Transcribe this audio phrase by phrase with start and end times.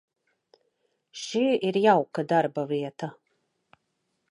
[1.23, 3.13] Šī ir jauka darbavieta.